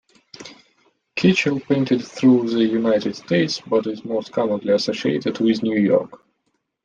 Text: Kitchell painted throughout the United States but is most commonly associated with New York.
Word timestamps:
Kitchell 1.15 1.59
painted 1.59 2.03
throughout 2.03 2.47
the 2.47 2.63
United 2.65 3.15
States 3.15 3.61
but 3.61 3.85
is 3.85 4.03
most 4.03 4.31
commonly 4.31 4.73
associated 4.73 5.39
with 5.39 5.61
New 5.61 5.79
York. 5.79 6.25